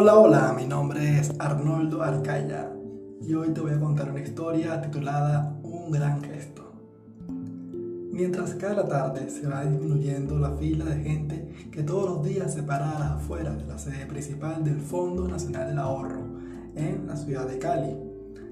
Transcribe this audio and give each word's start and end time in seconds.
Hola, 0.00 0.16
hola, 0.16 0.54
mi 0.56 0.64
nombre 0.64 1.18
es 1.18 1.32
Arnoldo 1.40 2.04
Arcaya 2.04 2.70
y 3.20 3.34
hoy 3.34 3.48
te 3.48 3.60
voy 3.60 3.72
a 3.72 3.80
contar 3.80 4.12
una 4.12 4.20
historia 4.20 4.80
titulada 4.80 5.58
Un 5.64 5.90
gran 5.90 6.22
gesto. 6.22 6.72
Mientras 8.12 8.54
cada 8.54 8.86
tarde 8.86 9.28
se 9.28 9.48
va 9.48 9.64
disminuyendo 9.64 10.38
la 10.38 10.52
fila 10.52 10.84
de 10.84 11.02
gente 11.02 11.68
que 11.72 11.82
todos 11.82 12.08
los 12.10 12.24
días 12.24 12.54
se 12.54 12.62
para 12.62 13.16
afuera 13.16 13.50
de 13.56 13.66
la 13.66 13.76
sede 13.76 14.06
principal 14.06 14.62
del 14.62 14.78
Fondo 14.78 15.26
Nacional 15.26 15.66
del 15.66 15.80
Ahorro 15.80 16.22
en 16.76 17.08
la 17.08 17.16
ciudad 17.16 17.48
de 17.48 17.58
Cali, 17.58 17.96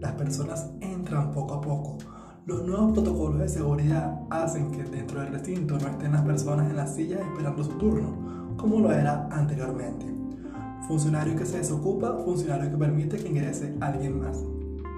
las 0.00 0.14
personas 0.14 0.68
entran 0.80 1.30
poco 1.30 1.54
a 1.54 1.60
poco. 1.60 1.98
Los 2.46 2.66
nuevos 2.66 2.94
protocolos 2.94 3.38
de 3.38 3.48
seguridad 3.48 4.22
hacen 4.30 4.72
que 4.72 4.82
dentro 4.82 5.20
del 5.20 5.34
recinto 5.34 5.78
no 5.78 5.86
estén 5.86 6.10
las 6.10 6.22
personas 6.22 6.68
en 6.68 6.74
las 6.74 6.96
sillas 6.96 7.20
esperando 7.20 7.62
su 7.62 7.78
turno, 7.78 8.56
como 8.56 8.80
lo 8.80 8.90
era 8.90 9.28
anteriormente 9.30 10.18
funcionario 10.88 11.36
que 11.36 11.44
se 11.44 11.58
desocupa, 11.58 12.18
funcionario 12.24 12.70
que 12.70 12.78
permite 12.78 13.18
que 13.18 13.28
ingrese 13.28 13.74
alguien 13.80 14.18
más. 14.18 14.42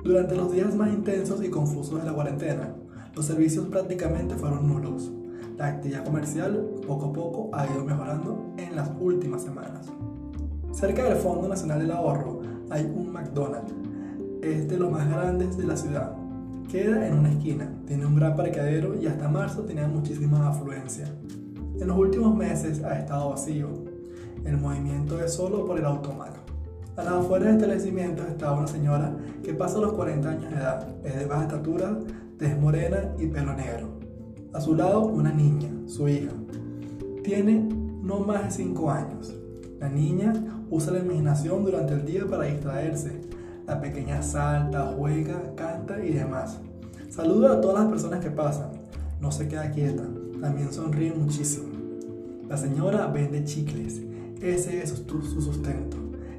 Durante 0.04 0.36
los 0.36 0.52
días 0.52 0.74
más 0.76 0.88
intensos 0.88 1.44
y 1.44 1.50
confusos 1.50 2.00
de 2.00 2.06
la 2.06 2.14
cuarentena, 2.14 2.74
los 3.14 3.26
servicios 3.26 3.66
prácticamente 3.66 4.36
fueron 4.36 4.68
nulos. 4.68 5.10
La 5.58 5.66
actividad 5.66 6.04
comercial 6.04 6.64
poco 6.86 7.06
a 7.06 7.12
poco 7.12 7.50
ha 7.52 7.66
ido 7.66 7.84
mejorando 7.84 8.54
en 8.56 8.76
las 8.76 8.88
últimas 9.00 9.42
semanas. 9.42 9.88
Cerca 10.72 11.04
del 11.04 11.16
Fondo 11.16 11.48
Nacional 11.48 11.80
del 11.80 11.90
Ahorro 11.90 12.40
hay 12.70 12.84
un 12.84 13.12
McDonald's. 13.12 13.74
Es 14.42 14.68
de 14.68 14.78
los 14.78 14.90
más 14.90 15.06
grandes 15.10 15.58
de 15.58 15.64
la 15.64 15.76
ciudad. 15.76 16.14
Queda 16.70 17.06
en 17.06 17.18
una 17.18 17.30
esquina, 17.30 17.68
tiene 17.84 18.06
un 18.06 18.14
gran 18.14 18.36
parqueadero 18.36 18.94
y 18.94 19.06
hasta 19.06 19.28
marzo 19.28 19.62
tenía 19.64 19.88
muchísima 19.88 20.48
afluencia. 20.48 21.12
En 21.78 21.88
los 21.88 21.98
últimos 21.98 22.34
meses 22.34 22.82
ha 22.84 22.98
estado 22.98 23.30
vacío, 23.30 23.68
el 24.44 24.56
movimiento 24.56 25.22
es 25.22 25.34
solo 25.34 25.64
por 25.66 25.78
el 25.78 25.84
automano. 25.84 26.36
A 26.96 27.04
las 27.04 27.14
afueras 27.14 27.46
del 27.48 27.70
establecimiento 27.70 28.22
estaba 28.24 28.58
una 28.58 28.66
señora 28.66 29.16
que 29.42 29.54
pasa 29.54 29.78
los 29.78 29.92
40 29.92 30.28
años 30.28 30.50
de 30.50 30.56
edad, 30.56 30.88
es 31.04 31.16
de 31.16 31.26
baja 31.26 31.42
estatura, 31.42 31.98
tez 32.38 32.58
morena 32.60 33.14
y 33.18 33.26
pelo 33.26 33.54
negro. 33.54 33.88
A 34.52 34.60
su 34.60 34.74
lado 34.74 35.06
una 35.06 35.32
niña, 35.32 35.70
su 35.86 36.08
hija. 36.08 36.32
Tiene 37.22 37.68
no 38.02 38.20
más 38.20 38.44
de 38.44 38.50
5 38.50 38.90
años. 38.90 39.34
La 39.78 39.88
niña 39.88 40.32
usa 40.68 40.92
la 40.92 40.98
imaginación 40.98 41.64
durante 41.64 41.94
el 41.94 42.04
día 42.04 42.26
para 42.26 42.44
distraerse. 42.44 43.20
La 43.66 43.80
pequeña 43.80 44.22
salta, 44.22 44.94
juega, 44.96 45.54
canta 45.54 46.04
y 46.04 46.12
demás. 46.12 46.58
Saluda 47.08 47.54
a 47.54 47.60
todas 47.60 47.84
las 47.84 47.88
personas 47.88 48.20
que 48.20 48.30
pasan. 48.30 48.72
No 49.20 49.30
se 49.30 49.48
queda 49.48 49.70
quieta. 49.70 50.02
También 50.40 50.72
sonríe 50.72 51.12
muchísimo. 51.12 51.68
La 52.48 52.56
señora 52.56 53.06
vende 53.06 53.44
chicles 53.44 54.02
ese 54.40 54.82
es 54.82 54.90
su 54.90 55.42
sustento. 55.42 55.96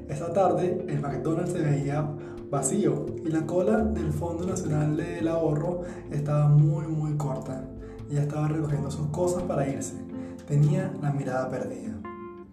Esa 0.08 0.32
tarde 0.32 0.84
el 0.88 1.00
McDonald's 1.00 1.52
se 1.52 1.60
veía 1.60 2.06
vacío 2.50 3.06
y 3.24 3.30
la 3.30 3.46
cola 3.46 3.78
del 3.78 4.12
Fondo 4.12 4.44
Nacional 4.44 4.96
del 4.96 5.26
Ahorro 5.28 5.82
estaba 6.10 6.48
muy 6.48 6.86
muy 6.86 7.16
corta. 7.16 7.64
Ella 8.10 8.22
estaba 8.22 8.48
recogiendo 8.48 8.90
sus 8.90 9.06
cosas 9.08 9.42
para 9.44 9.66
irse. 9.66 9.94
Tenía 10.46 10.92
la 11.00 11.12
mirada 11.12 11.48
perdida. 11.48 11.94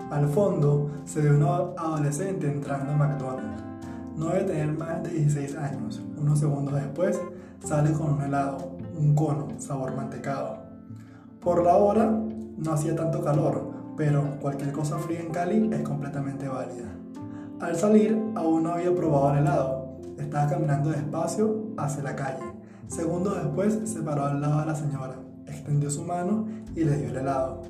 Al 0.10 0.28
fondo 0.30 0.90
se 1.06 1.22
ve 1.22 1.36
una 1.36 1.56
adolescente 1.78 2.48
entrando 2.50 2.94
a 2.94 2.96
McDonald's. 2.96 3.64
No 4.16 4.30
debe 4.30 4.44
tener 4.44 4.78
más 4.78 5.04
de 5.04 5.10
16 5.10 5.56
años. 5.58 6.02
Unos 6.18 6.40
segundos 6.40 6.76
después 6.76 7.20
sale 7.64 7.92
con 7.92 8.14
un 8.14 8.22
helado, 8.22 8.78
un 8.98 9.16
cono, 9.16 9.48
sabor 9.58 9.96
mantecado. 9.96 10.60
Por 11.42 11.64
la 11.64 11.76
hora 11.76 12.10
no 12.58 12.72
hacía 12.74 12.96
tanto 12.96 13.22
calor, 13.22 13.79
pero 14.00 14.40
cualquier 14.40 14.72
cosa 14.72 14.98
fría 14.98 15.20
en 15.20 15.30
Cali 15.30 15.70
es 15.74 15.82
completamente 15.82 16.48
válida. 16.48 16.88
Al 17.60 17.76
salir, 17.76 18.18
aún 18.34 18.64
no 18.64 18.72
había 18.72 18.96
probado 18.96 19.34
el 19.34 19.40
helado. 19.40 20.00
Estaba 20.18 20.50
caminando 20.50 20.90
despacio 20.90 21.74
hacia 21.76 22.04
la 22.04 22.16
calle. 22.16 22.46
Segundos 22.88 23.36
después 23.44 23.78
se 23.84 24.02
paró 24.02 24.24
al 24.24 24.40
lado 24.40 24.62
de 24.62 24.68
la 24.68 24.76
señora, 24.76 25.16
extendió 25.46 25.92
su 25.92 26.06
mano 26.06 26.48
y 26.74 26.86
le 26.86 26.96
dio 26.96 27.10
el 27.10 27.18
helado. 27.18 27.62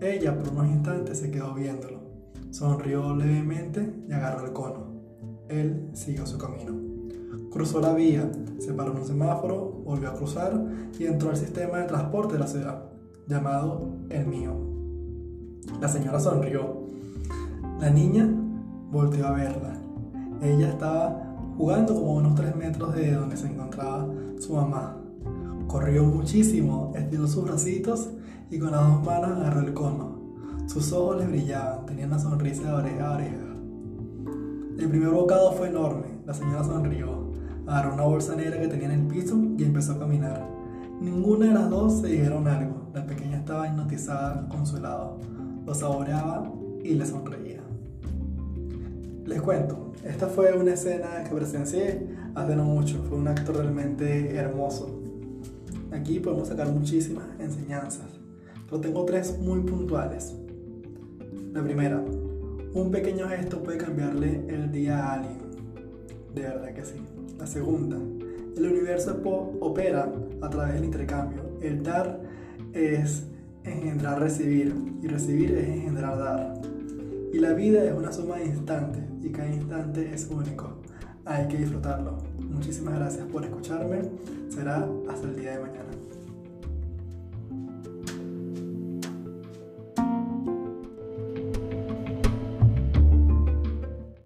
Ella 0.00 0.36
por 0.36 0.48
unos 0.48 0.66
instantes 0.66 1.20
se 1.20 1.30
quedó 1.30 1.54
viéndolo. 1.54 2.00
Sonrió 2.50 3.14
levemente 3.14 3.94
y 4.08 4.12
agarró 4.12 4.44
el 4.44 4.52
cono. 4.52 4.88
Él 5.48 5.90
siguió 5.92 6.26
su 6.26 6.36
camino. 6.36 6.72
Cruzó 7.52 7.80
la 7.80 7.94
vía, 7.94 8.28
se 8.58 8.72
paró 8.72 8.90
en 8.90 8.98
un 8.98 9.06
semáforo, 9.06 9.82
volvió 9.84 10.10
a 10.10 10.14
cruzar 10.14 10.66
y 10.98 11.06
entró 11.06 11.30
al 11.30 11.36
sistema 11.36 11.78
de 11.78 11.84
transporte 11.84 12.32
de 12.32 12.40
la 12.40 12.48
ciudad, 12.48 12.82
llamado 13.28 13.98
El 14.10 14.26
Mío. 14.26 14.75
La 15.80 15.88
señora 15.88 16.20
sonrió. 16.20 16.86
La 17.80 17.90
niña 17.90 18.28
volteó 18.90 19.26
a 19.26 19.32
verla. 19.32 19.74
Ella 20.42 20.70
estaba 20.70 21.36
jugando 21.56 21.94
como 21.94 22.12
a 22.12 22.14
unos 22.14 22.34
3 22.34 22.56
metros 22.56 22.94
de 22.94 23.12
donde 23.12 23.36
se 23.36 23.46
encontraba 23.46 24.06
su 24.38 24.54
mamá. 24.54 24.96
Corrió 25.66 26.04
muchísimo, 26.04 26.92
estiró 26.94 27.26
sus 27.26 27.44
bracitos 27.44 28.10
y 28.50 28.58
con 28.58 28.70
las 28.70 28.86
dos 28.86 29.04
manos 29.04 29.38
agarró 29.38 29.60
el 29.60 29.74
cono. 29.74 30.16
Sus 30.66 30.92
ojos 30.92 31.18
le 31.18 31.26
brillaban, 31.26 31.86
tenía 31.86 32.06
una 32.06 32.18
sonrisa 32.18 32.62
de 32.62 32.72
oreja 32.72 33.08
a 33.08 33.14
oreja. 33.14 33.46
El 34.78 34.88
primer 34.90 35.10
bocado 35.10 35.52
fue 35.52 35.68
enorme, 35.68 36.06
la 36.26 36.34
señora 36.34 36.62
sonrió, 36.62 37.32
agarró 37.66 37.94
una 37.94 38.04
bolsa 38.04 38.36
negra 38.36 38.60
que 38.60 38.68
tenía 38.68 38.92
en 38.92 39.00
el 39.00 39.06
piso 39.06 39.36
y 39.56 39.64
empezó 39.64 39.92
a 39.92 39.98
caminar. 39.98 40.46
Ninguna 41.00 41.46
de 41.46 41.54
las 41.54 41.70
dos 41.70 42.00
se 42.00 42.08
dijeron 42.08 42.48
algo, 42.48 42.88
la 42.94 43.06
pequeña 43.06 43.38
estaba 43.38 43.68
hipnotizada 43.68 44.48
con 44.48 44.66
su 44.66 44.78
helado 44.78 45.18
lo 45.66 45.74
saboreaba 45.74 46.50
y 46.82 46.94
le 46.94 47.04
sonreía. 47.04 47.60
Les 49.24 49.42
cuento, 49.42 49.92
esta 50.04 50.28
fue 50.28 50.56
una 50.56 50.74
escena 50.74 51.24
que 51.24 51.34
presencié 51.34 52.06
hace 52.36 52.54
no 52.54 52.64
mucho, 52.64 53.02
fue 53.08 53.18
un 53.18 53.26
acto 53.26 53.52
realmente 53.52 54.36
hermoso. 54.36 55.02
Aquí 55.90 56.20
podemos 56.20 56.48
sacar 56.48 56.68
muchísimas 56.68 57.26
enseñanzas, 57.40 58.06
pero 58.66 58.80
tengo 58.80 59.04
tres 59.04 59.36
muy 59.40 59.60
puntuales. 59.60 60.36
La 61.52 61.62
primera, 61.64 62.00
un 62.72 62.90
pequeño 62.92 63.28
gesto 63.28 63.62
puede 63.62 63.78
cambiarle 63.78 64.44
el 64.48 64.70
día 64.70 65.04
a 65.04 65.14
alguien. 65.14 65.45
De 66.36 66.42
verdad 66.42 66.74
que 66.74 66.84
sí. 66.84 67.00
La 67.38 67.46
segunda, 67.46 67.96
el 67.96 68.66
universo 68.66 69.18
opera 69.60 70.12
a 70.42 70.50
través 70.50 70.74
del 70.74 70.84
intercambio. 70.84 71.42
El 71.62 71.82
dar 71.82 72.20
es 72.74 73.24
engendrar 73.64 74.20
recibir 74.20 74.74
y 75.02 75.06
recibir 75.08 75.52
es 75.52 75.66
engendrar 75.66 76.18
dar. 76.18 76.60
Y 77.32 77.38
la 77.38 77.54
vida 77.54 77.82
es 77.84 77.94
una 77.94 78.12
suma 78.12 78.36
de 78.36 78.48
instantes 78.48 79.02
y 79.22 79.30
cada 79.30 79.48
instante 79.48 80.12
es 80.12 80.28
único. 80.30 80.74
Hay 81.24 81.48
que 81.48 81.56
disfrutarlo. 81.56 82.18
Muchísimas 82.38 82.96
gracias 82.96 83.24
por 83.28 83.42
escucharme. 83.42 84.02
Será 84.50 84.86
hasta 85.08 85.26
el 85.28 85.36
día 85.36 85.52
de 85.52 85.60
mañana. 85.60 85.90